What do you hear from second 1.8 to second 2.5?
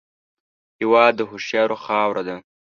خاوره ده